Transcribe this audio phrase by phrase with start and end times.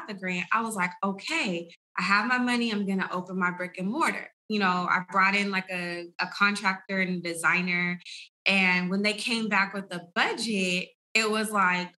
[0.00, 2.70] got the grant, I was like, okay, I have my money.
[2.70, 4.30] I'm going to open my brick and mortar.
[4.48, 8.00] You know, I brought in like a, a contractor and designer.
[8.46, 11.88] And when they came back with the budget, it was like,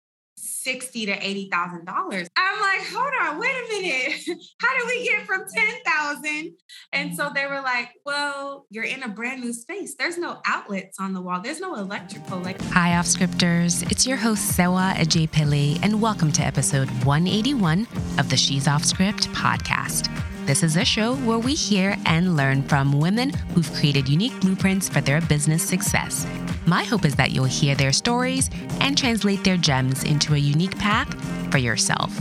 [0.43, 2.29] sixty to eighty thousand dollars.
[2.37, 4.39] I'm like, hold on, wait a minute.
[4.61, 6.53] How do we get from ten thousand?
[6.93, 9.95] And so they were like, well, you're in a brand new space.
[9.95, 11.41] There's no outlets on the wall.
[11.41, 12.39] There's no electrical.
[12.39, 13.83] Like, hi, off scripters.
[13.83, 17.87] It's your host Sewa Ajaypele, and welcome to episode 181
[18.19, 20.11] of the She's Off Script podcast.
[20.45, 24.89] This is a show where we hear and learn from women who've created unique blueprints
[24.89, 26.27] for their business success.
[26.67, 28.51] My hope is that you'll hear their stories
[28.81, 31.09] and translate their gems into a unique path
[31.53, 32.13] for yourself.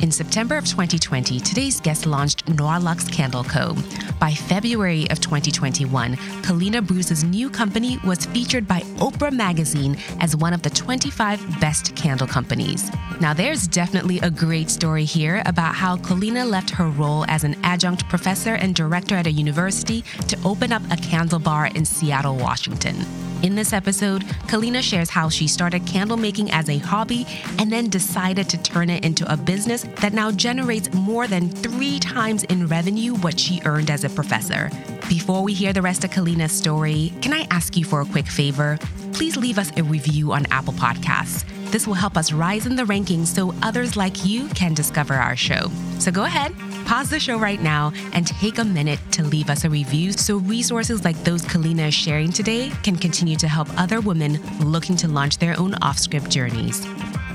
[0.00, 3.74] In September of 2020, today's guest launched Noirlux Candle Co.
[4.20, 10.52] By February of 2021, Colina Bruce's new company was featured by Oprah Magazine as one
[10.52, 12.92] of the 25 best candle companies.
[13.20, 17.56] Now, there's definitely a great story here about how Colina left her role as an
[17.64, 22.36] adjunct professor and director at a university to open up a candle bar in Seattle,
[22.36, 23.27] Washington.
[23.40, 27.24] In this episode, Colina shares how she started candle making as a hobby
[27.60, 32.00] and then decided to turn it into a business that now generates more than three
[32.00, 34.70] times in revenue what she earned as a professor.
[35.08, 38.26] Before we hear the rest of Colina's story, can I ask you for a quick
[38.26, 38.76] favor?
[39.12, 41.44] Please leave us a review on Apple Podcasts.
[41.70, 45.36] This will help us rise in the rankings so others like you can discover our
[45.36, 45.70] show.
[45.98, 46.54] So go ahead
[46.88, 50.38] Pause the show right now and take a minute to leave us a review so
[50.38, 55.06] resources like those Colina is sharing today can continue to help other women looking to
[55.06, 56.86] launch their own off script journeys.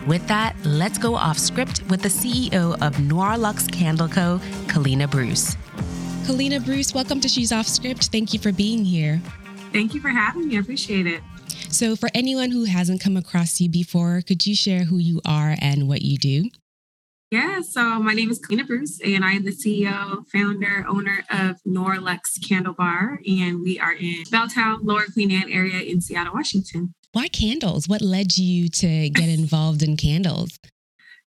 [0.07, 5.55] With that, let's go off script with the CEO of Noirlux Candle Co., Colina Bruce.
[6.23, 8.05] Colina Bruce, welcome to She's Off Script.
[8.07, 9.21] Thank you for being here.
[9.71, 10.57] Thank you for having me.
[10.57, 11.21] I appreciate it.
[11.73, 15.55] So, for anyone who hasn't come across you before, could you share who you are
[15.59, 16.51] and what you do?
[17.31, 21.59] Yeah, so my name is Colina Bruce, and I am the CEO, founder, owner of
[21.67, 26.93] Noirlux Candle Bar, and we are in Belltown, Lower Queen Anne area in Seattle, Washington.
[27.11, 27.87] Why candles?
[27.87, 30.59] What led you to get involved in candles?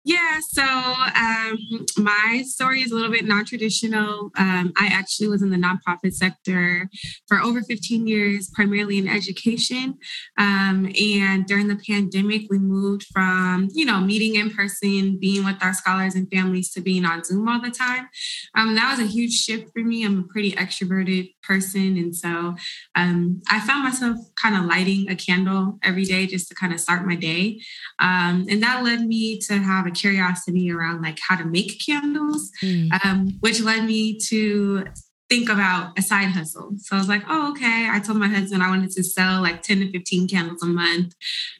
[0.07, 1.57] Yeah, so um,
[1.97, 4.29] my story is a little bit non traditional.
[4.37, 6.87] Um, I actually was in the nonprofit sector
[7.27, 9.95] for over 15 years, primarily in education.
[10.37, 15.57] Um, and during the pandemic, we moved from, you know, meeting in person, being with
[15.63, 18.07] our scholars and families to being on Zoom all the time.
[18.53, 20.05] Um, that was a huge shift for me.
[20.05, 21.97] I'm a pretty extroverted person.
[21.97, 22.55] And so
[22.93, 26.79] um, I found myself kind of lighting a candle every day just to kind of
[26.79, 27.59] start my day.
[27.97, 32.51] Um, and that led me to have a curiosity around like how to make candles,
[32.63, 32.89] mm.
[33.03, 34.85] um, which led me to
[35.29, 36.71] think about a side hustle.
[36.77, 37.87] So I was like, oh, okay.
[37.91, 41.15] I told my husband I wanted to sell like 10 to 15 candles a month.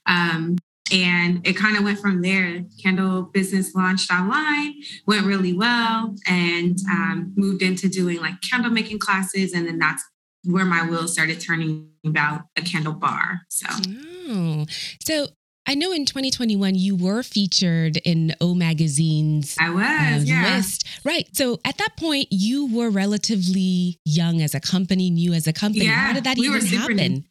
[0.06, 0.58] Um,
[0.92, 2.64] and it kind of went from there.
[2.82, 4.76] Candle business launched online,
[5.08, 9.54] went really well, and um, moved into doing like candle making classes.
[9.54, 10.04] And then that's
[10.44, 13.42] where my wheels started turning about a candle bar.
[13.50, 14.66] So, oh.
[15.02, 15.28] so
[15.68, 20.56] I know in 2021 you were featured in O Magazine's I was, uh, yeah.
[20.56, 20.88] list.
[21.04, 21.28] Right.
[21.34, 25.86] So at that point you were relatively young as a company, new as a company.
[25.86, 27.26] Yeah, How did that we even happen?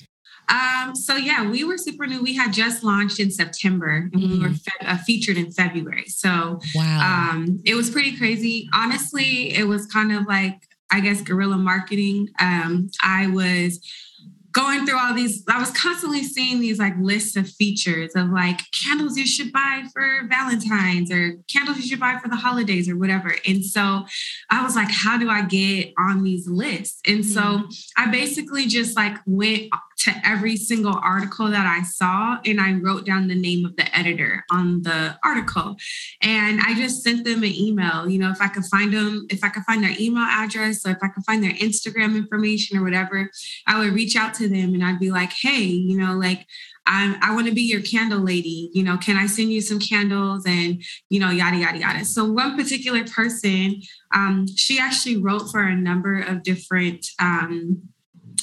[0.49, 2.23] Um, so yeah, we were super new.
[2.23, 4.31] We had just launched in September and mm.
[4.33, 4.61] we were mm.
[4.61, 6.07] fe- uh, featured in February.
[6.09, 7.31] So wow.
[7.31, 8.69] um, it was pretty crazy.
[8.75, 10.61] Honestly, it was kind of like,
[10.93, 12.29] I guess, guerrilla marketing.
[12.39, 13.81] Um, I was
[14.55, 18.61] going through all these, I was constantly seeing these like lists of features of like
[18.73, 22.97] candles you should buy for Valentine's or candles you should buy for the holidays or
[22.97, 23.35] whatever.
[23.47, 24.07] And so
[24.51, 27.01] I was like, how do I get on these lists?
[27.05, 27.69] And so mm-hmm.
[27.97, 29.71] I basically just like went
[30.05, 33.97] to every single article that I saw and I wrote down the name of the
[33.97, 35.77] editor on the article.
[36.21, 39.43] And I just sent them an email, you know, if I could find them, if
[39.43, 42.85] I could find their email address, or if I could find their Instagram information or
[42.85, 43.31] whatever,
[43.67, 46.47] I would reach out to them and I'd be like, hey, you know, like
[46.87, 48.71] I, I want to be your candle lady.
[48.75, 52.05] You know, can I send you some candles and, you know, yada, yada, yada.
[52.05, 53.81] So, one particular person,
[54.15, 57.89] um, she actually wrote for a number of different um,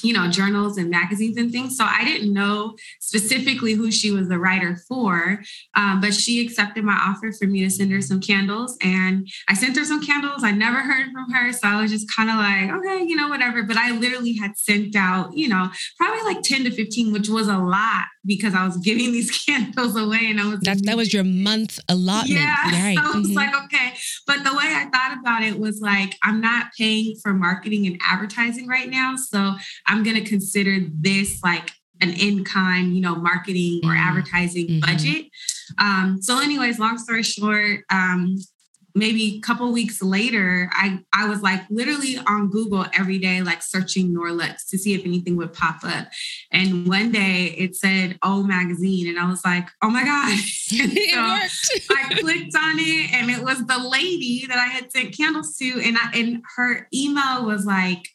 [0.02, 1.76] you know, journals and magazines and things.
[1.76, 5.42] So I didn't know specifically who she was the writer for,
[5.74, 8.76] um, but she accepted my offer for me to send her some candles.
[8.82, 10.44] And I sent her some candles.
[10.44, 11.52] I never heard from her.
[11.52, 13.62] So I was just kind of like, okay, you know, whatever.
[13.62, 17.48] But I literally had sent out, you know, probably like 10 to 15, which was
[17.48, 21.12] a lot because I was giving these candles away and I was that, that was
[21.12, 22.40] your month allotment.
[22.40, 22.56] Yeah.
[22.72, 22.96] Right.
[22.96, 23.36] So I was mm-hmm.
[23.36, 23.92] like, okay.
[24.26, 28.00] But the way I thought about it was like, I'm not paying for marketing and
[28.08, 29.16] advertising right now.
[29.16, 29.54] So
[29.86, 31.70] I'm going to consider this like
[32.00, 34.08] an in kind, you know, marketing or mm-hmm.
[34.08, 34.80] advertising mm-hmm.
[34.80, 35.26] budget.
[35.78, 38.36] Um, so, anyways, long story short, um,
[38.94, 43.62] maybe a couple weeks later, I, I was like literally on Google every day, like
[43.62, 46.08] searching Noirlux to see if anything would pop up.
[46.50, 49.08] And one day it said O Magazine.
[49.08, 50.38] And I was like, oh my God.
[50.68, 55.56] so I clicked on it and it was the lady that I had sent candles
[55.56, 55.80] to.
[55.82, 58.06] And I and her email was like,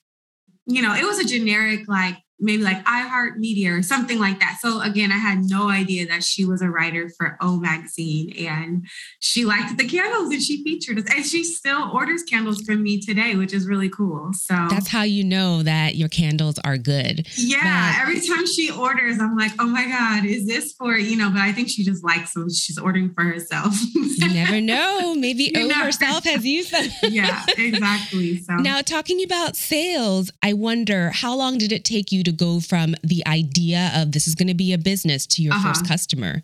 [0.65, 4.57] you know, it was a generic like maybe like iHeart Media or something like that.
[4.62, 8.86] So again, I had no idea that she was a writer for O Magazine and
[9.19, 11.06] she liked the candles and she featured us.
[11.16, 14.31] And she still orders candles from me today, which is really cool.
[14.34, 17.28] So that's how you know that your candles are good.
[17.36, 17.94] Yeah.
[17.94, 21.30] But, every time she orders, I'm like, oh my God, is this for, you know,
[21.31, 22.50] but I think she just likes them.
[22.50, 23.74] She's ordering for herself.
[23.94, 25.16] you never know.
[25.16, 26.89] Maybe O herself has used them.
[27.04, 28.42] yeah, exactly.
[28.42, 32.59] So now talking about sales, I wonder how long did it take you to go
[32.59, 35.69] from the idea of this is going to be a business to your uh-huh.
[35.69, 36.44] first customer?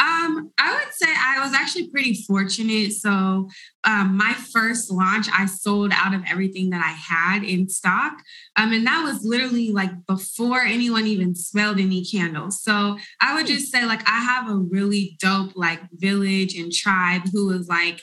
[0.00, 2.92] Um, I would say I was actually pretty fortunate.
[2.92, 3.48] So,
[3.84, 8.14] um, my first launch, I sold out of everything that I had in stock.
[8.56, 12.62] Um, and that was literally like before anyone even smelled any candles.
[12.62, 17.22] So, I would just say, like, I have a really dope, like, village and tribe
[17.32, 18.00] who was like,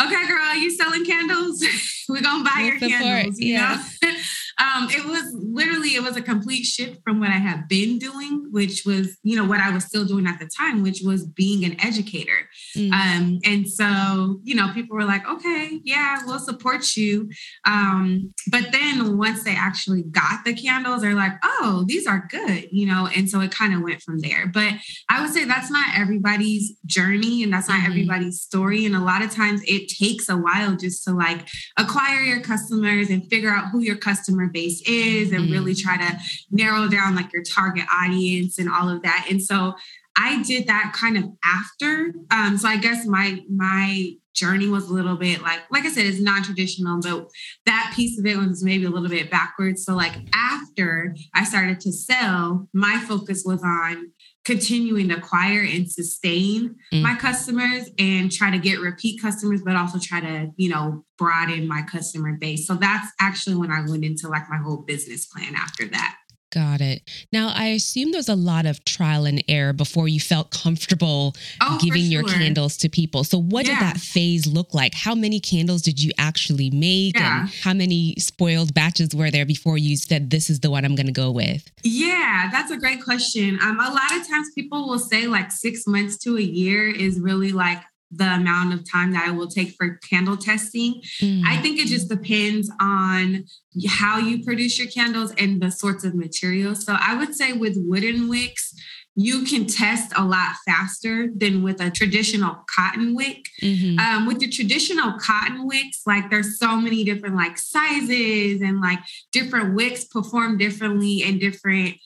[0.00, 1.64] okay, girl, you selling candles?
[2.08, 3.84] We're gonna buy your candles, you yeah.
[4.02, 4.12] know?
[4.60, 8.48] um, it was literally it was a complete shift from what I had been doing,
[8.50, 11.64] which was you know what I was still doing at the time, which was being
[11.64, 12.48] an educator.
[12.76, 12.92] Mm.
[12.92, 17.30] Um, and so you know people were like, okay, yeah, we'll support you.
[17.66, 22.68] Um, but then once they actually got the candles, they're like, oh, these are good,
[22.70, 23.08] you know.
[23.16, 24.46] And so it kind of went from there.
[24.46, 24.74] But
[25.08, 27.92] I would say that's not everybody's journey, and that's not mm-hmm.
[27.92, 28.84] everybody's story.
[28.84, 31.48] And a lot of times it takes a while just to like
[31.78, 35.52] acquire your customers and figure out who your customer base is and mm-hmm.
[35.52, 36.18] really try to
[36.50, 39.26] narrow down like your target audience and all of that.
[39.30, 39.74] And so
[40.16, 42.12] I did that kind of after.
[42.30, 46.06] Um, so I guess my my journey was a little bit like like I said,
[46.06, 47.28] it's non-traditional, but
[47.66, 49.84] that piece of it was maybe a little bit backwards.
[49.84, 54.12] So like after I started to sell, my focus was on
[54.50, 57.02] continuing to acquire and sustain mm.
[57.02, 61.68] my customers and try to get repeat customers but also try to you know broaden
[61.68, 65.54] my customer base so that's actually when i went into like my whole business plan
[65.54, 66.16] after that
[66.50, 67.02] Got it.
[67.32, 71.78] Now, I assume there's a lot of trial and error before you felt comfortable oh,
[71.80, 72.10] giving sure.
[72.10, 73.22] your candles to people.
[73.22, 73.74] So, what yeah.
[73.74, 74.92] did that phase look like?
[74.92, 77.16] How many candles did you actually make?
[77.16, 77.42] Yeah.
[77.42, 80.96] And how many spoiled batches were there before you said, this is the one I'm
[80.96, 81.70] going to go with?
[81.84, 83.56] Yeah, that's a great question.
[83.62, 87.20] Um, a lot of times people will say like six months to a year is
[87.20, 91.00] really like the amount of time that I will take for candle testing.
[91.20, 91.44] Mm.
[91.46, 93.44] I think it just depends on
[93.88, 96.84] how you produce your candles and the sorts of materials.
[96.84, 98.74] So I would say with wooden wicks,
[99.16, 103.48] you can test a lot faster than with a traditional cotton wick.
[103.60, 103.98] Mm-hmm.
[103.98, 109.00] Um, with the traditional cotton wicks, like there's so many different like sizes and like
[109.32, 111.96] different wicks perform differently in different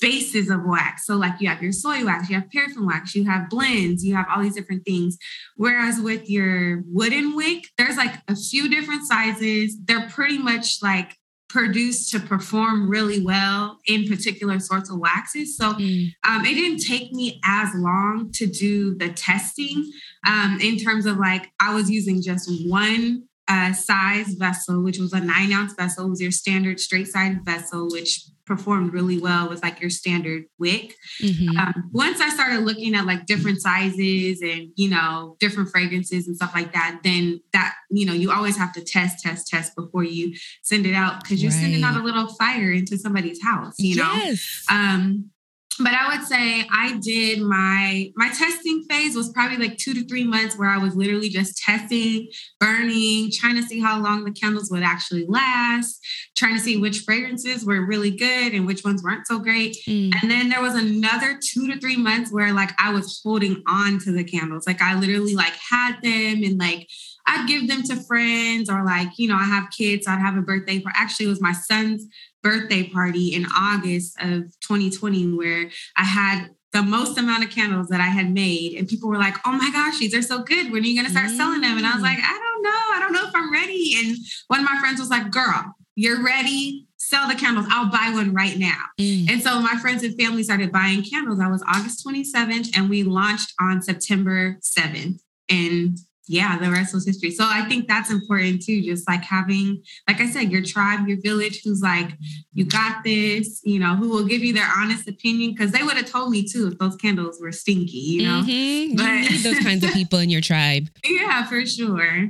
[0.00, 1.06] bases of wax.
[1.06, 4.14] So, like you have your soy wax, you have paraffin wax, you have blends, you
[4.14, 5.16] have all these different things.
[5.56, 9.76] Whereas with your wooden wick, there's like a few different sizes.
[9.84, 11.16] They're pretty much like
[11.54, 15.56] produced to perform really well in particular sorts of waxes.
[15.56, 16.08] So mm.
[16.26, 19.88] um, it didn't take me as long to do the testing
[20.26, 25.12] um, in terms of like I was using just one uh, size vessel, which was
[25.12, 29.48] a nine ounce vessel, it was your standard straight sided vessel, which performed really well
[29.48, 30.94] was like your standard wick.
[31.22, 31.56] Mm-hmm.
[31.58, 36.36] Um, once I started looking at like different sizes and you know different fragrances and
[36.36, 40.04] stuff like that, then that you know you always have to test, test, test before
[40.04, 41.60] you send it out because you're right.
[41.60, 43.74] sending out a little fire into somebody's house.
[43.78, 44.64] You know, yes.
[44.70, 45.30] um,
[45.78, 50.04] but I would say I did my my testing phase was probably like two to
[50.06, 52.28] three months where I was literally just testing,
[52.60, 56.04] burning, trying to see how long the candles would actually last,
[56.36, 59.76] trying to see which fragrances were really good and which ones weren't so great.
[59.88, 60.12] Mm.
[60.22, 63.98] And then there was another two to three months where like I was holding on
[64.00, 64.66] to the candles.
[64.66, 66.88] Like I literally like had them and like
[67.26, 70.36] I'd give them to friends or like, you know, I have kids, so I'd have
[70.36, 72.06] a birthday for actually it was my son's
[72.44, 78.00] birthday party in August of 2020 where I had the most amount of candles that
[78.00, 78.74] I had made.
[78.76, 80.70] And people were like, oh my gosh, these are so good.
[80.70, 81.36] When are you going to start mm.
[81.36, 81.78] selling them?
[81.78, 82.70] And I was like, I don't know.
[82.70, 83.94] I don't know if I'm ready.
[84.04, 84.16] And
[84.48, 86.86] one of my friends was like, girl, you're ready.
[86.96, 87.66] Sell the candles.
[87.70, 88.80] I'll buy one right now.
[89.00, 89.30] Mm.
[89.30, 91.38] And so my friends and family started buying candles.
[91.38, 92.76] That was August 27th.
[92.76, 95.20] And we launched on September 7th.
[95.48, 97.30] And yeah, the rest was history.
[97.30, 98.82] So I think that's important too.
[98.82, 102.12] Just like having, like I said, your tribe, your village, who's like,
[102.52, 105.52] you got this, you know, who will give you their honest opinion.
[105.52, 108.42] Because they would have told me too if those candles were stinky, you know.
[108.42, 108.96] Mm-hmm.
[108.96, 110.88] But you need those kinds of people in your tribe.
[111.04, 112.28] Yeah, for sure.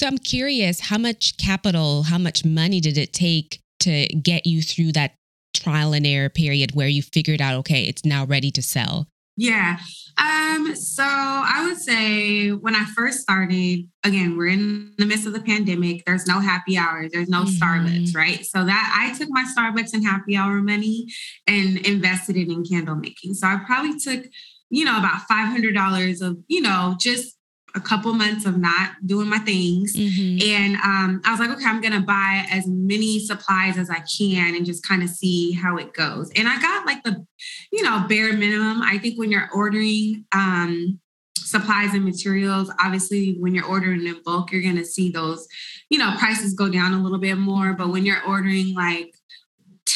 [0.00, 4.62] So I'm curious, how much capital, how much money did it take to get you
[4.62, 5.14] through that
[5.54, 9.06] trial and error period where you figured out, okay, it's now ready to sell?
[9.36, 9.76] Yeah.
[10.18, 15.34] Um, so I would say when I first started, again, we're in the midst of
[15.34, 16.04] the pandemic.
[16.06, 17.62] There's no happy hours, there's no mm-hmm.
[17.62, 18.44] Starbucks, right?
[18.46, 21.06] So that I took my Starbucks and happy hour money
[21.46, 23.34] and invested it in candle making.
[23.34, 24.24] So I probably took,
[24.70, 27.35] you know, about $500 of, you know, just
[27.76, 29.94] a couple months of not doing my things.
[29.94, 30.50] Mm-hmm.
[30.50, 34.00] And um, I was like, okay, I'm going to buy as many supplies as I
[34.18, 36.30] can and just kind of see how it goes.
[36.34, 37.24] And I got like the,
[37.70, 38.82] you know, bare minimum.
[38.82, 40.98] I think when you're ordering, um,
[41.36, 45.46] supplies and materials obviously when you're ordering in bulk you're going to see those
[45.90, 49.14] you know prices go down a little bit more but when you're ordering like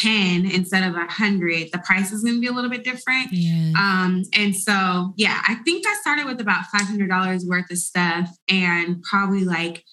[0.00, 3.28] 10 instead of a 100 the price is going to be a little bit different
[3.32, 3.72] yeah.
[3.78, 9.02] um and so yeah i think i started with about $500 worth of stuff and
[9.02, 9.84] probably like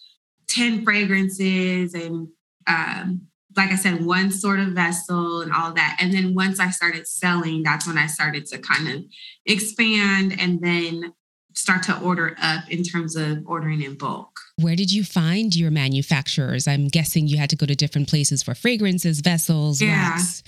[0.47, 2.27] 10 fragrances and
[2.67, 3.21] um
[3.55, 7.07] like i said one sort of vessel and all that and then once i started
[7.07, 9.03] selling that's when i started to kind of
[9.45, 11.13] expand and then
[11.57, 14.36] start to order up in terms of ordering in bulk.
[14.59, 16.67] Where did you find your manufacturers?
[16.67, 20.13] I'm guessing you had to go to different places for fragrances, vessels, yeah.
[20.13, 20.41] wax,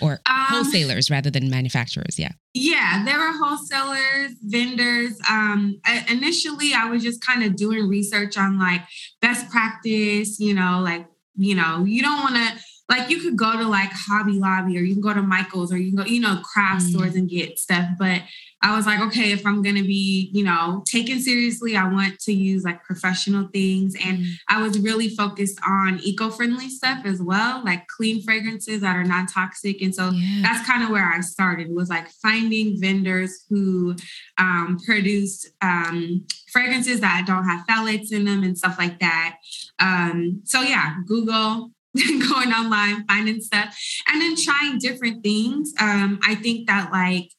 [0.00, 2.16] or um, wholesalers rather than manufacturers.
[2.16, 2.30] Yeah.
[2.54, 5.18] Yeah, there were wholesalers, vendors.
[5.28, 8.82] Um, I, initially, I was just kind of doing research on like
[9.20, 13.56] best practice, you know, like, you know, you don't want to like you could go
[13.56, 16.20] to like Hobby Lobby or you can go to Michael's or you can go, you
[16.20, 16.90] know, craft mm.
[16.90, 17.88] stores and get stuff.
[17.98, 18.22] But
[18.62, 22.32] I was like, okay, if I'm gonna be, you know, taken seriously, I want to
[22.32, 23.94] use like professional things.
[24.04, 24.26] And mm.
[24.48, 29.80] I was really focused on eco-friendly stuff as well, like clean fragrances that are non-toxic.
[29.80, 30.42] And so yeah.
[30.42, 33.96] that's kind of where I started was like finding vendors who
[34.38, 39.36] um, produced um, fragrances that don't have phthalates in them and stuff like that.
[39.78, 43.76] Um, so yeah, Google, going online, finding stuff,
[44.06, 45.72] and then trying different things.
[45.80, 47.30] Um, I think that like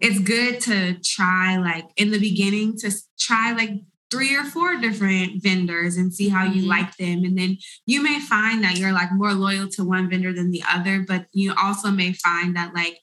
[0.00, 3.70] it's good to try like in the beginning to try like
[4.10, 6.70] three or four different vendors and see how you mm-hmm.
[6.70, 7.24] like them.
[7.24, 10.62] And then you may find that you're like more loyal to one vendor than the
[10.68, 12.98] other, but you also may find that like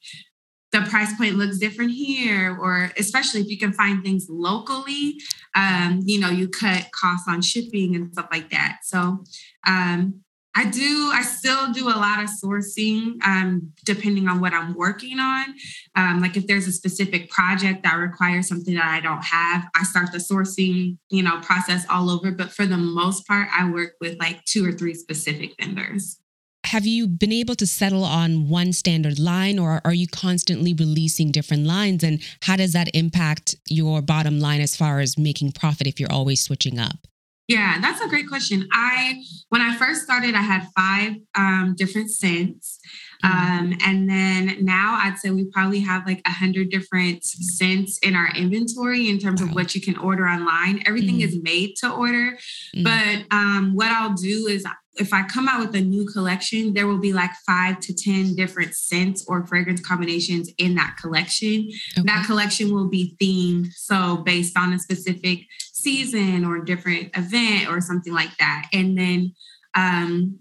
[0.72, 5.22] the price point looks different here, or especially if you can find things locally,
[5.56, 8.80] um, you know, you cut costs on shipping and stuff like that.
[8.84, 9.24] So
[9.66, 10.25] um,
[10.58, 15.20] I do, I still do a lot of sourcing um, depending on what I'm working
[15.20, 15.54] on.
[15.96, 19.84] Um, like if there's a specific project that requires something that I don't have, I
[19.84, 22.32] start the sourcing, you know, process all over.
[22.32, 26.20] But for the most part, I work with like two or three specific vendors.
[26.68, 31.32] Have you been able to settle on one standard line or are you constantly releasing
[31.32, 32.02] different lines?
[32.02, 36.12] And how does that impact your bottom line as far as making profit if you're
[36.12, 37.08] always switching up?
[37.48, 38.68] Yeah, that's a great question.
[38.72, 42.80] I when I first started, I had five um, different scents,
[43.24, 43.38] mm-hmm.
[43.38, 48.16] um, and then now I'd say we probably have like a hundred different scents in
[48.16, 49.50] our inventory in terms wow.
[49.50, 50.82] of what you can order online.
[50.88, 51.38] Everything mm-hmm.
[51.38, 52.38] is made to order,
[52.76, 52.84] mm-hmm.
[52.84, 54.66] but um, what I'll do is
[54.98, 58.36] if I come out with a new collection, there will be like five to 10
[58.36, 61.68] different scents or fragrance combinations in that collection.
[61.98, 62.06] Okay.
[62.06, 63.68] That collection will be themed.
[63.74, 65.42] So, based on a specific
[65.86, 68.68] season or different event or something like that.
[68.74, 69.34] And then,
[69.76, 70.40] um,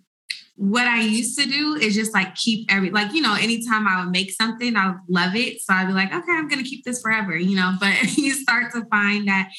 [0.56, 4.04] what I used to do is just like keep every like you know anytime I
[4.04, 6.84] would make something I would love it so I'd be like okay I'm gonna keep
[6.84, 9.50] this forever you know but you start to find that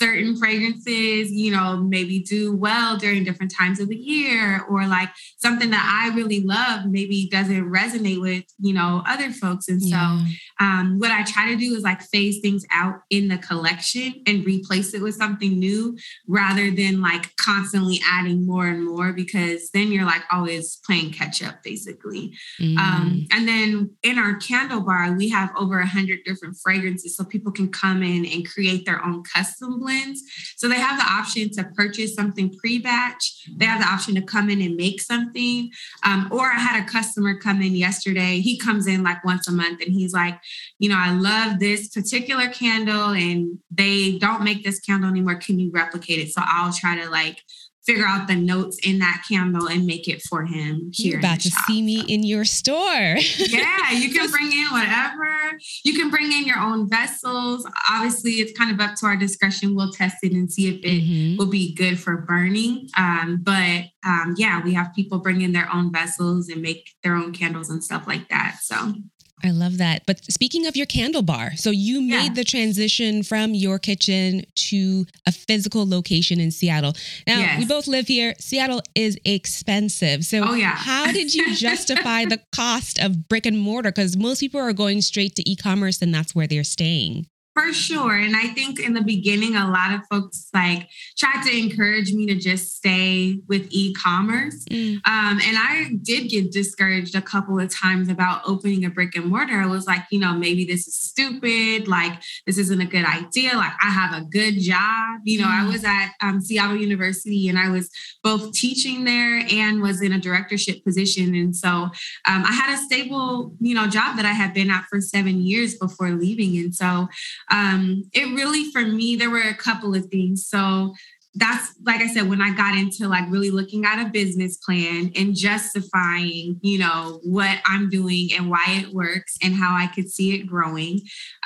[0.00, 5.10] certain fragrances, you know, maybe do well during different times of the year, or like
[5.36, 9.68] something that I really love maybe doesn't resonate with, you know, other folks.
[9.68, 10.18] And yeah.
[10.18, 14.22] so, um, what I try to do is like phase things out in the collection
[14.26, 15.96] and replace it with something new
[16.28, 21.42] rather than like constantly adding more and more because then you're like always playing catch
[21.42, 22.34] up basically.
[22.60, 22.78] Um, mm.
[22.78, 27.24] Um, and then in our candle bar, we have over a hundred different fragrances so
[27.24, 30.22] people can come in and create their own custom blends.
[30.56, 33.48] So they have the option to purchase something pre-batch.
[33.56, 35.70] They have the option to come in and make something.
[36.04, 38.40] Um, or I had a customer come in yesterday.
[38.40, 40.38] He comes in like once a month and he's like,
[40.78, 45.36] you know, I love this particular candle and they don't make this candle anymore.
[45.36, 46.32] Can you replicate it?
[46.32, 47.42] So I'll try to like
[47.86, 51.12] figure out the notes in that candle and make it for him here.
[51.12, 51.64] You're about to shop.
[51.66, 52.74] see me in your store.
[52.76, 55.58] yeah, you can bring in whatever.
[55.84, 57.66] You can bring in your own vessels.
[57.90, 59.74] Obviously, it's kind of up to our discretion.
[59.74, 61.36] We'll test it and see if it mm-hmm.
[61.36, 62.88] will be good for burning.
[62.96, 67.14] Um, but um, yeah, we have people bring in their own vessels and make their
[67.14, 68.58] own candles and stuff like that.
[68.62, 68.94] So
[69.42, 70.02] I love that.
[70.06, 72.34] But speaking of your candle bar, so you made yeah.
[72.34, 76.94] the transition from your kitchen to a physical location in Seattle.
[77.26, 77.58] Now, yes.
[77.58, 78.34] we both live here.
[78.38, 80.24] Seattle is expensive.
[80.24, 80.74] So, oh, yeah.
[80.76, 83.90] how did you justify the cost of brick and mortar?
[83.90, 87.26] Because most people are going straight to e commerce and that's where they're staying.
[87.52, 88.14] For sure.
[88.14, 90.88] And I think in the beginning, a lot of folks like
[91.18, 94.64] tried to encourage me to just stay with e commerce.
[94.70, 94.94] Mm.
[95.04, 99.26] Um, and I did get discouraged a couple of times about opening a brick and
[99.26, 99.60] mortar.
[99.60, 101.88] I was like, you know, maybe this is stupid.
[101.88, 103.54] Like, this isn't a good idea.
[103.54, 105.20] Like, I have a good job.
[105.24, 105.64] You know, mm.
[105.64, 107.90] I was at um, Seattle University and I was
[108.22, 111.34] both teaching there and was in a directorship position.
[111.34, 111.90] And so um,
[112.26, 115.74] I had a stable, you know, job that I had been at for seven years
[115.74, 116.56] before leaving.
[116.56, 117.08] And so,
[117.50, 120.46] um, it really for me there were a couple of things.
[120.46, 120.94] So
[121.36, 125.12] that's like i said when i got into like really looking at a business plan
[125.14, 130.10] and justifying you know what i'm doing and why it works and how i could
[130.10, 130.96] see it growing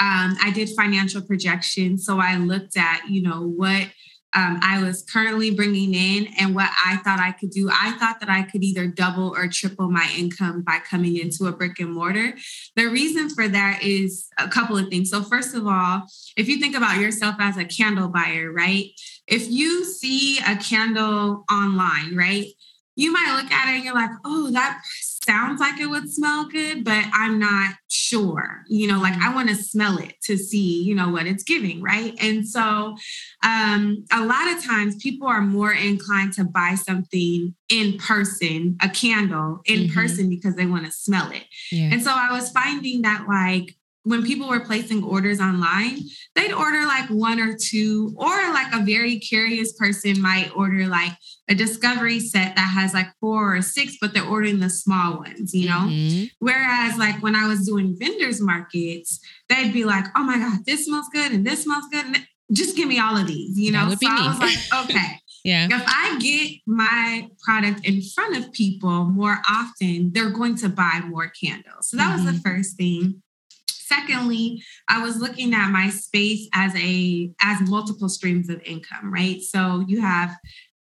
[0.00, 2.06] um, i did financial projections.
[2.06, 3.88] So i looked at you know what
[4.34, 7.70] um, I was currently bringing in and what I thought I could do.
[7.70, 11.52] I thought that I could either double or triple my income by coming into a
[11.52, 12.34] brick and mortar.
[12.74, 15.10] The reason for that is a couple of things.
[15.10, 16.02] So, first of all,
[16.36, 18.90] if you think about yourself as a candle buyer, right?
[19.26, 22.46] If you see a candle online, right?
[22.96, 24.80] You might look at it and you're like, oh, that
[25.24, 28.62] sounds like it would smell good, but I'm not sure.
[28.68, 29.34] You know, like I mm-hmm.
[29.34, 32.14] want to smell it to see, you know, what it's giving, right?
[32.20, 32.96] And so
[33.44, 38.88] um, a lot of times people are more inclined to buy something in person, a
[38.88, 39.94] candle in mm-hmm.
[39.94, 41.44] person because they want to smell it.
[41.72, 41.90] Yeah.
[41.92, 45.98] And so I was finding that like when people were placing orders online,
[46.34, 51.12] they'd order like one or two, or like a very curious person might order like
[51.48, 55.54] a discovery set that has like four or six, but they're ordering the small ones,
[55.54, 55.86] you know?
[55.88, 56.24] Mm-hmm.
[56.38, 60.84] Whereas, like when I was doing vendors markets, they'd be like, oh my God, this
[60.84, 62.04] smells good and this smells good.
[62.04, 63.88] And just give me all of these, you know?
[63.88, 65.18] So I was like, okay.
[65.44, 65.66] yeah.
[65.70, 71.00] If I get my product in front of people more often, they're going to buy
[71.06, 71.88] more candles.
[71.88, 72.26] So that mm-hmm.
[72.26, 72.56] was the mm-hmm.
[72.56, 73.22] first thing.
[73.86, 79.40] Secondly, I was looking at my space as a as multiple streams of income, right?
[79.42, 80.36] So you have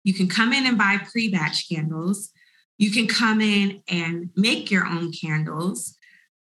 [0.03, 2.31] you can come in and buy pre-batch candles.
[2.77, 5.95] You can come in and make your own candles.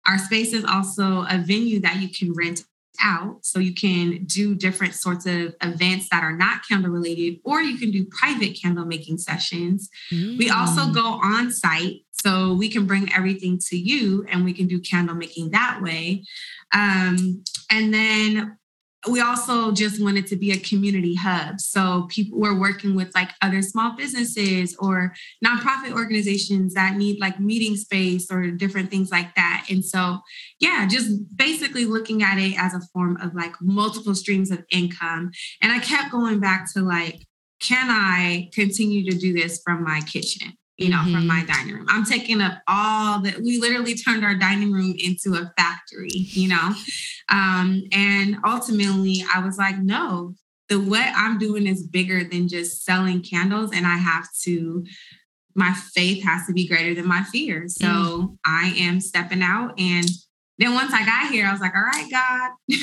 [0.07, 2.65] Our space is also a venue that you can rent
[3.03, 3.45] out.
[3.45, 7.79] So you can do different sorts of events that are not candle related, or you
[7.79, 9.89] can do private candle making sessions.
[10.13, 10.39] Mm.
[10.39, 10.95] We also mm.
[10.95, 12.03] go on site.
[12.23, 16.25] So we can bring everything to you and we can do candle making that way.
[16.73, 18.59] Um, and then
[19.09, 21.61] we also just wanted to be a community hub.
[21.61, 27.39] So people were working with like other small businesses or nonprofit organizations that need like
[27.39, 29.67] meeting space or different things like that.
[29.71, 30.19] And so,
[30.59, 35.31] yeah, just basically looking at it as a form of like multiple streams of income.
[35.63, 37.25] And I kept going back to like,
[37.61, 40.58] can I continue to do this from my kitchen?
[40.79, 41.13] You know, mm-hmm.
[41.13, 41.87] from my dining room.
[41.89, 43.41] I'm taking up all that.
[43.43, 46.73] We literally turned our dining room into a factory, you know.
[47.29, 50.35] Um, and ultimately, I was like, no,
[50.69, 54.85] the what I'm doing is bigger than just selling candles, and I have to.
[55.55, 57.67] My faith has to be greater than my fear.
[57.67, 58.39] So mm.
[58.47, 59.73] I am stepping out.
[59.77, 60.09] And
[60.59, 62.51] then once I got here, I was like, all right, God,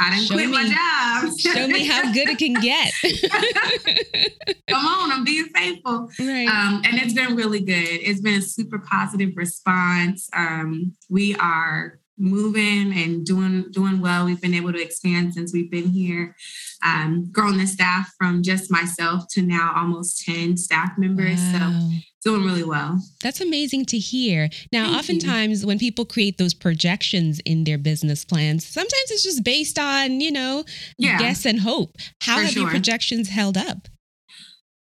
[0.00, 0.52] I didn't Show quit me.
[0.52, 1.38] my job.
[1.38, 2.92] Show me how good it can get.
[4.68, 6.08] Come on, I'm being faithful.
[6.18, 6.48] Right.
[6.48, 7.74] Um, and it's been really good.
[7.74, 10.28] It's been a super positive response.
[10.32, 14.26] Um, we are moving and doing doing well.
[14.26, 16.36] We've been able to expand since we've been here,
[16.84, 21.40] um, grown the staff from just myself to now almost 10 staff members.
[21.40, 21.72] Wow.
[21.80, 23.00] So doing really well.
[23.22, 24.50] That's amazing to hear.
[24.72, 25.66] Now, Thank oftentimes you.
[25.66, 30.30] when people create those projections in their business plans, sometimes it's just based on, you
[30.30, 30.64] know,
[30.98, 31.18] yeah.
[31.18, 31.96] guess and hope.
[32.20, 32.62] How have sure.
[32.62, 33.88] your projections held up?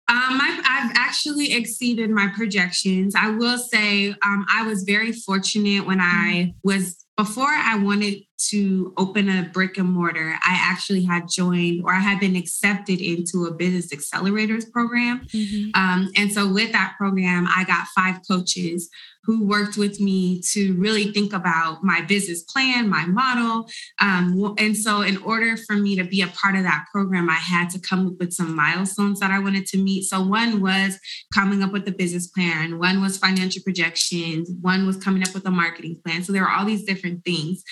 [0.09, 3.15] Um, I've, I've, actually exceeded my projections.
[3.15, 6.67] I will say um, I was very fortunate when I mm-hmm.
[6.67, 11.93] was before I wanted to open a brick and mortar, I actually had joined or
[11.93, 15.25] I had been accepted into a business accelerators program.
[15.27, 15.69] Mm-hmm.
[15.73, 18.89] Um, and so with that program, I got five coaches
[19.23, 23.69] who worked with me to really think about my business plan, my model.
[23.99, 27.35] Um, and so, in order for me to be a part of that program, I
[27.35, 30.03] had to come up with some milestones that I wanted to meet.
[30.03, 30.99] So, one was
[31.33, 35.45] coming up with the business plan, one was financial projections, one was coming up with
[35.45, 36.23] a marketing plan.
[36.23, 37.63] So, there were all these different things.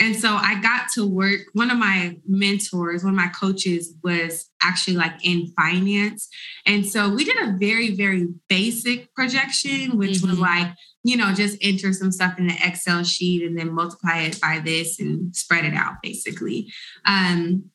[0.00, 1.40] And so, I got to work.
[1.52, 6.28] One of my mentors, one of my coaches, was actually like in finance.
[6.66, 10.30] And so, we did a very, very basic projection, which mm-hmm.
[10.30, 10.72] was like,
[11.04, 14.60] you know, just enter some stuff in the Excel sheet and then multiply it by
[14.64, 16.70] this and spread it out basically.
[17.04, 17.70] Um,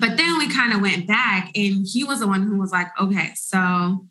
[0.00, 2.88] but then we kind of went back and he was the one who was like,
[3.00, 4.06] okay, so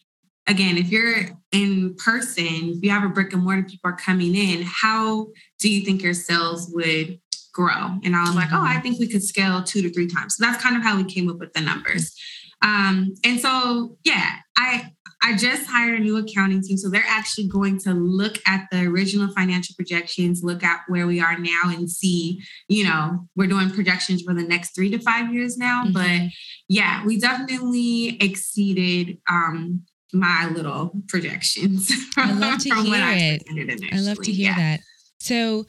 [0.48, 4.36] again, if you're in person, if you have a brick and mortar, people are coming
[4.36, 5.28] in, how
[5.60, 7.20] do you think your sales would
[7.56, 7.98] grow?
[8.04, 8.82] And I was like, oh, I mm-hmm.
[8.82, 10.36] think we could scale two to three times.
[10.36, 12.14] So that's kind of how we came up with the numbers.
[12.62, 14.92] Um, and so, yeah, I
[15.24, 16.78] I just hired a new accounting team.
[16.78, 21.20] So they're actually going to look at the original financial projections, look at where we
[21.20, 25.34] are now and see, you know, we're doing projections for the next three to five
[25.34, 25.84] years now.
[25.84, 25.94] Mm-hmm.
[25.94, 26.32] But
[26.68, 31.92] yeah, we definitely exceeded um, my little projections.
[32.18, 33.44] I love to hear it.
[33.50, 34.56] I, I love to hear yeah.
[34.58, 34.80] that.
[35.20, 35.66] So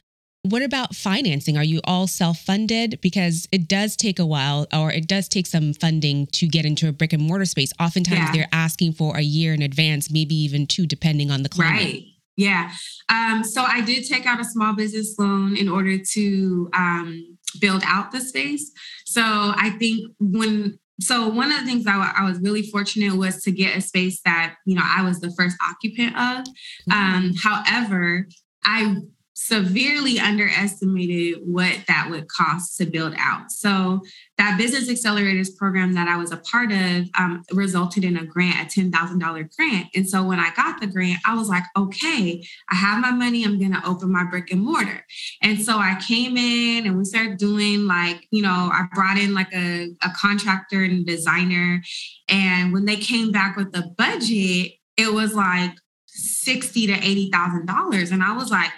[0.50, 1.56] what about financing?
[1.56, 3.00] Are you all self funded?
[3.00, 6.88] Because it does take a while or it does take some funding to get into
[6.88, 7.72] a brick and mortar space.
[7.80, 8.32] Oftentimes yeah.
[8.32, 11.76] they're asking for a year in advance, maybe even two, depending on the client.
[11.76, 12.04] Right.
[12.36, 12.70] Yeah.
[13.08, 17.82] Um, so I did take out a small business loan in order to um, build
[17.86, 18.70] out the space.
[19.06, 23.42] So I think when so one of the things I, I was really fortunate was
[23.42, 26.44] to get a space that you know I was the first occupant of.
[26.90, 26.92] Mm-hmm.
[26.92, 28.26] Um, however,
[28.64, 28.96] I
[29.38, 33.52] severely underestimated what that would cost to build out.
[33.52, 34.00] So
[34.38, 38.74] that business accelerators program that I was a part of um, resulted in a grant,
[38.74, 39.88] a $10,000 grant.
[39.94, 43.44] And so when I got the grant, I was like, okay, I have my money.
[43.44, 45.04] I'm going to open my brick and mortar.
[45.42, 49.34] And so I came in and we started doing like, you know, I brought in
[49.34, 51.82] like a, a contractor and designer.
[52.26, 55.72] And when they came back with the budget, it was like
[56.16, 58.70] sixty to eighty thousand dollars, and I was like,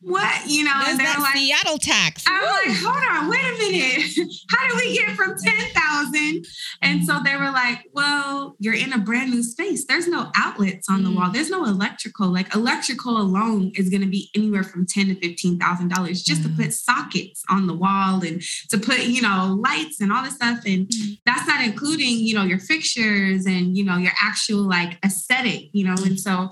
[0.00, 0.46] what?
[0.46, 2.24] You know There's that like, seattle tax.
[2.26, 2.48] I'm Woo.
[2.48, 4.30] like hold on wait a minute.
[4.50, 6.44] How did we get from 10000
[6.82, 9.84] and so they were like well you're in a brand new space.
[9.86, 11.16] There's no outlets on the mm.
[11.16, 11.30] wall.
[11.30, 12.28] There's no electrical.
[12.28, 16.42] Like electrical alone is going to be anywhere from 10 to 15 thousand dollars just
[16.42, 16.56] mm.
[16.56, 20.34] to put sockets on the wall and to put you know lights and all this
[20.34, 20.60] stuff.
[20.66, 21.18] And mm.
[21.26, 25.84] that's not including you know your fixtures and you know your actual like aesthetic you
[25.84, 25.94] know?
[26.04, 26.50] And so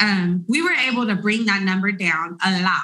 [0.00, 2.76] um, we were able to bring that number down a lot.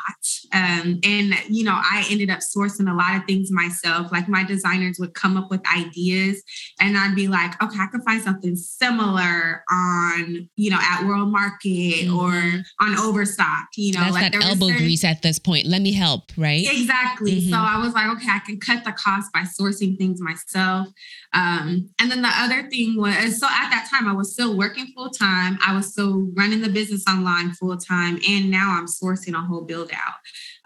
[0.53, 4.11] Um, and, you know, I ended up sourcing a lot of things myself.
[4.13, 6.43] Like my designers would come up with ideas
[6.81, 11.31] and I'd be like, okay, I can find something similar on, you know, at World
[11.31, 12.17] Market mm-hmm.
[12.17, 12.33] or
[12.81, 14.01] on Overstock, you know.
[14.01, 14.83] That's like that elbow certain...
[14.83, 15.67] grease at this point.
[15.67, 16.67] Let me help, right?
[16.69, 17.41] Exactly.
[17.41, 17.51] Mm-hmm.
[17.51, 20.89] So I was like, okay, I can cut the cost by sourcing things myself.
[21.33, 24.87] Um, and then the other thing was, so at that time I was still working
[24.95, 25.59] full time.
[25.65, 29.63] I was still running the business online full time, and now I'm sourcing a whole
[29.63, 30.15] build out.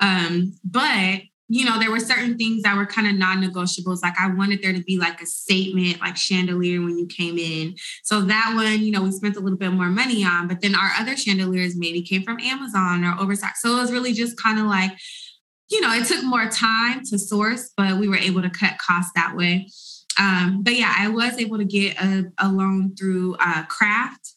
[0.00, 4.02] Um, but you know, there were certain things that were kind of non-negotiables.
[4.02, 7.74] Like I wanted there to be like a statement, like chandelier when you came in.
[8.04, 10.46] So that one, you know, we spent a little bit more money on.
[10.46, 13.56] But then our other chandeliers maybe came from Amazon or Overstock.
[13.56, 14.92] So it was really just kind of like,
[15.70, 19.12] you know, it took more time to source, but we were able to cut costs
[19.14, 19.68] that way.
[20.18, 24.34] Um, but yeah, I was able to get a, a loan through uh, Craft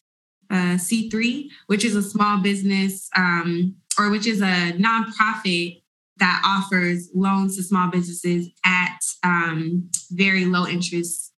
[0.51, 5.81] uh, C3, which is a small business um, or which is a nonprofit
[6.17, 11.33] that offers loans to small businesses at um, very low interest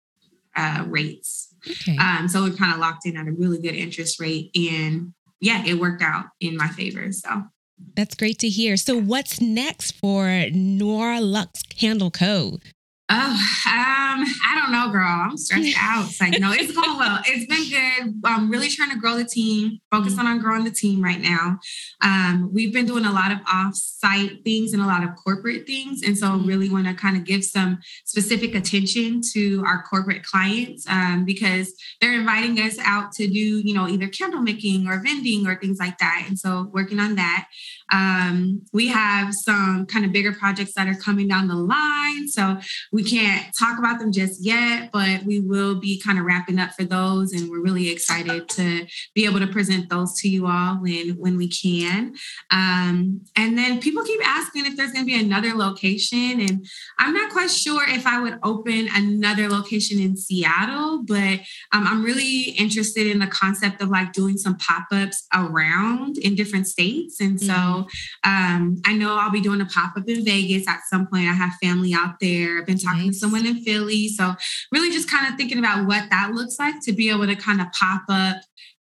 [0.56, 1.54] uh, rates.
[1.70, 1.98] Okay.
[1.98, 4.50] Um, so we're kind of locked in at a really good interest rate.
[4.56, 7.12] And yeah, it worked out in my favor.
[7.12, 7.44] So
[7.96, 8.78] that's great to hear.
[8.78, 12.60] So, what's next for Noirlux Candle Co?
[13.14, 13.32] Oh,
[13.68, 15.06] um, I don't know, girl.
[15.06, 16.06] I'm stressed out.
[16.06, 17.20] It's like, no, it's going well.
[17.26, 18.22] It's been good.
[18.24, 20.28] I'm really trying to grow the team, focusing mm-hmm.
[20.28, 21.60] on growing the team right now.
[22.02, 26.04] Um, we've been doing a lot of off-site things and a lot of corporate things.
[26.04, 26.48] And so mm-hmm.
[26.48, 31.74] really want to kind of give some specific attention to our corporate clients um, because
[32.00, 35.80] they're inviting us out to do, you know, either candle making or vending or things
[35.80, 36.24] like that.
[36.30, 37.48] And so working on that.
[37.92, 42.30] Um, we have some kind of bigger projects that are coming down the line.
[42.30, 42.58] So
[42.94, 46.60] we we can't talk about them just yet, but we will be kind of wrapping
[46.60, 47.34] up for those.
[47.34, 48.86] And we're really excited to
[49.16, 52.14] be able to present those to you all when, when we can.
[52.52, 56.42] Um, and then people keep asking if there's going to be another location.
[56.42, 56.68] And
[57.00, 61.40] I'm not quite sure if I would open another location in Seattle, but
[61.72, 66.36] um, I'm really interested in the concept of like doing some pop ups around in
[66.36, 67.20] different states.
[67.20, 68.30] And so mm-hmm.
[68.30, 71.28] um, I know I'll be doing a pop up in Vegas at some point.
[71.28, 72.60] I have family out there.
[72.60, 73.08] I've been talking nice.
[73.08, 74.08] to someone in Philly.
[74.08, 74.36] So
[74.72, 77.62] really just kind of thinking about what that looks like to be able to kind
[77.62, 78.38] of pop up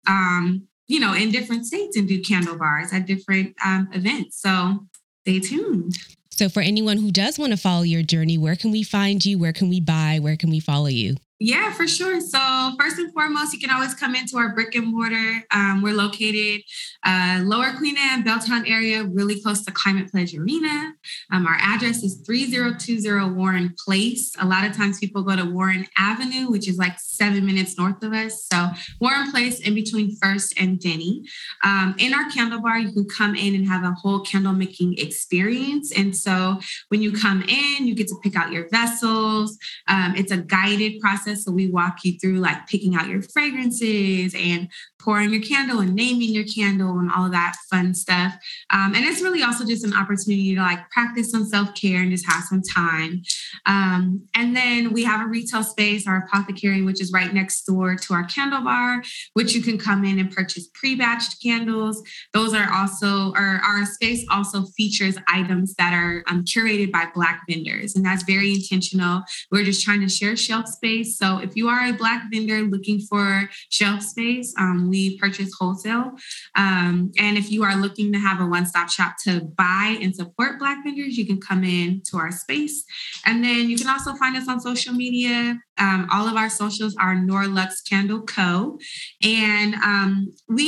[0.07, 4.41] um, you know, in different states and do candle bars at different um, events.
[4.41, 4.85] So
[5.21, 5.97] stay tuned.
[6.31, 9.39] So, for anyone who does want to follow your journey, where can we find you?
[9.39, 10.19] Where can we buy?
[10.21, 11.15] Where can we follow you?
[11.39, 12.19] Yeah, for sure.
[12.19, 15.43] So first and foremost, you can always come into our brick and mortar.
[15.51, 16.61] Um, we're located
[17.05, 20.93] uh, Lower Queen Anne, Belltown area, really close to Climate Pledge Arena.
[21.31, 24.33] Um, our address is 3020 Warren Place.
[24.39, 28.01] A lot of times people go to Warren Avenue, which is like seven minutes north
[28.01, 28.47] of us.
[28.51, 28.69] So
[28.99, 31.21] Warren Place in between First and Denny.
[31.63, 34.97] Um, in our candle bar, you can come in and have a whole candle making
[34.97, 35.91] experience.
[35.95, 39.55] And so when you come in, you get to pick out your vessels.
[39.87, 41.45] Um, it's a guided process process.
[41.45, 44.69] So we walk you through like picking out your fragrances and
[45.07, 48.33] pouring your candle and naming your candle and all of that fun stuff.
[48.71, 52.11] Um, and it's really also just an opportunity to like practice some self care and
[52.11, 53.21] just have some time.
[53.65, 57.95] Um, and then we have a retail space, our apothecary, which is right next door
[57.95, 62.03] to our candle bar, which you can come in and purchase pre-batched candles.
[62.33, 67.43] Those are also, or our space also features items that are um, curated by Black
[67.49, 69.21] vendors, and that's very intentional.
[69.53, 71.17] We're just trying to share shelf space.
[71.17, 76.11] So if you are a Black vendor looking for shelf space, um, we purchase wholesale.
[76.55, 80.59] Um, and if you are looking to have a one-stop shop to buy and support
[80.59, 82.77] Black vendors, you can come in to our space.
[83.25, 85.59] And then you can also find us on social media.
[85.77, 88.79] Um, all of our socials are Noirlux Candle Co.
[89.23, 90.63] And um, we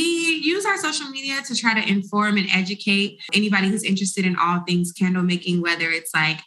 [0.54, 4.62] use our social media to try to inform and educate anybody who's interested in all
[4.68, 6.40] things candle making, whether it's like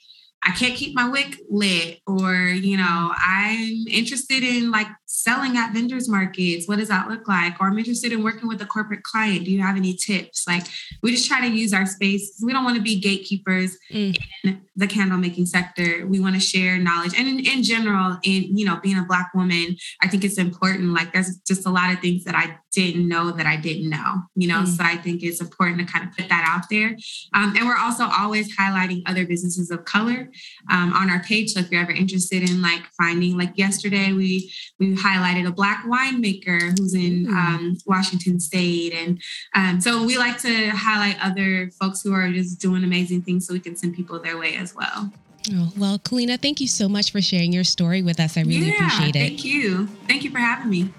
[0.44, 2.34] I can't keep my wick lit, or,
[2.68, 6.66] you know, I'm interested in like selling at vendors markets.
[6.66, 7.60] What does that look like?
[7.60, 9.44] Or I'm interested in working with a corporate client.
[9.44, 10.46] Do you have any tips?
[10.46, 10.64] Like,
[11.02, 12.40] we just try to use our space.
[12.42, 14.16] We don't want to be gatekeepers mm.
[14.42, 16.06] in the candle making sector.
[16.06, 17.12] We want to share knowledge.
[17.16, 20.94] And in, in general, in, you know, being a Black woman, I think it's important.
[20.94, 24.22] Like, there's just a lot of things that I didn't know that I didn't know,
[24.34, 24.66] you know, mm.
[24.66, 26.96] so I think it's important to kind of put that out there.
[27.34, 30.30] Um, and we're also always highlighting other businesses of color
[30.70, 31.52] um, on our page.
[31.52, 35.84] So if you're ever interested in like finding, like yesterday, we we highlighted a black
[35.84, 37.30] winemaker who's in mm.
[37.30, 39.20] um, Washington State, and
[39.54, 43.52] um, so we like to highlight other folks who are just doing amazing things, so
[43.52, 45.12] we can send people their way as well.
[45.52, 48.36] Oh, well, Colina, thank you so much for sharing your story with us.
[48.36, 49.28] I really yeah, appreciate it.
[49.28, 49.88] Thank you.
[50.06, 50.92] Thank you for having me.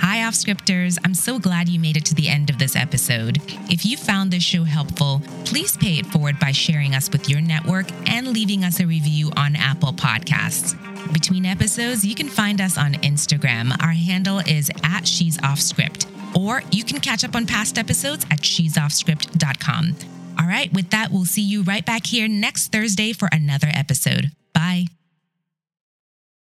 [0.00, 0.96] Hi, Off Scripters.
[1.04, 3.38] I'm so glad you made it to the end of this episode.
[3.70, 7.40] If you found this show helpful, please pay it forward by sharing us with your
[7.40, 10.76] network and leaving us a review on Apple Podcasts.
[11.12, 13.76] Between episodes, you can find us on Instagram.
[13.82, 18.24] Our handle is at She's Off Script, or you can catch up on past episodes
[18.30, 19.94] at she'soffscript.com.
[20.40, 24.30] All right, with that, we'll see you right back here next Thursday for another episode.
[24.54, 24.86] Bye.